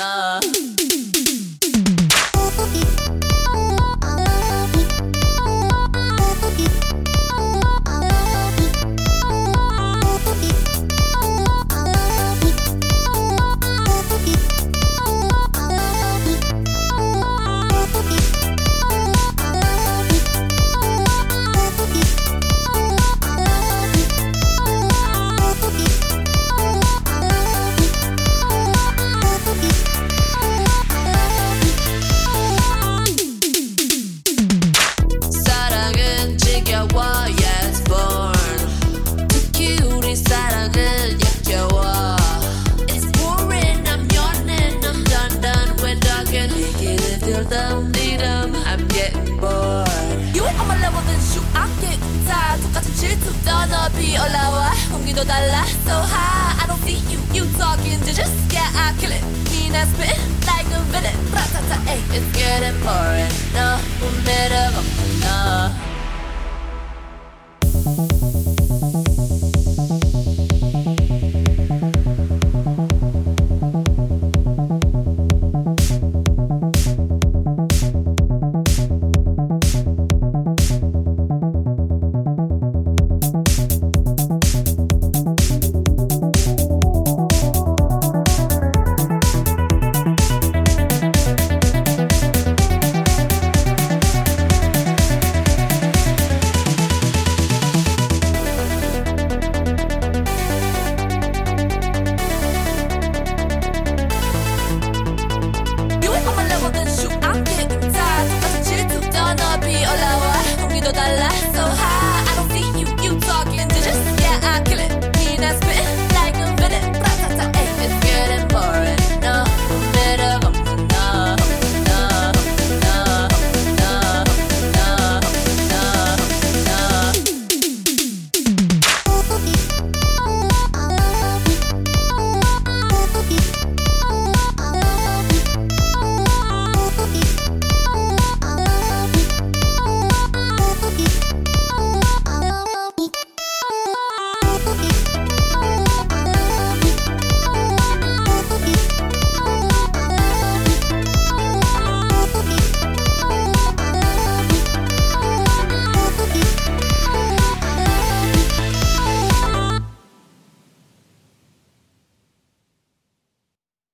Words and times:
Uh. 0.00 0.77
them, 47.48 47.90
need 47.92 48.20
them. 48.20 48.54
I'm 48.66 48.86
getting 48.88 49.36
bored. 49.38 49.88
You 50.34 50.44
ain't 50.44 50.60
on 50.60 50.68
my 50.68 50.80
level, 50.80 51.00
then 51.02 51.20
you. 51.34 51.42
I'm 51.54 51.70
getting 51.80 52.26
tired. 52.26 52.60
똑같은 52.62 52.94
질투 52.94 53.32
떠너비 53.44 54.16
올라와. 54.16 54.72
공기도 54.90 55.24
달라, 55.24 55.64
so 55.84 55.92
high. 55.92 56.62
I 56.62 56.66
don't 56.66 56.80
see 56.84 56.98
you, 57.10 57.18
you 57.32 57.44
talking 57.56 57.98
to 58.00 58.12
just, 58.12 58.34
yeah, 58.52 58.68
I 58.74 58.92
kill 58.98 59.10
it. 59.10 59.22
Mean 59.50 59.74
I 59.74 59.84
spit 59.86 60.18
like 60.46 60.66
a 60.72 60.80
villain. 60.92 61.16
Ratata, 61.32 61.76
ay, 61.88 62.00
it's 62.12 62.26
getting 62.36 62.78
boring. 62.84 63.37